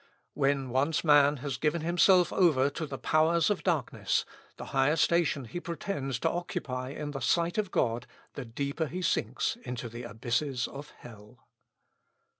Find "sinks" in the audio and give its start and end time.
9.03-9.57